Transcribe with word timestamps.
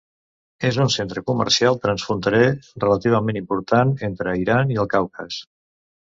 És 0.67 0.77
un 0.83 0.87
centre 0.93 1.21
comercial 1.25 1.75
transfronterer 1.83 2.47
relativament 2.83 3.39
important 3.41 3.91
entre 4.09 4.33
Iran 4.45 4.73
i 4.77 4.81
el 4.85 4.89
Caucas. 4.95 5.39